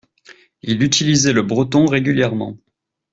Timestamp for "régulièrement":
1.85-2.57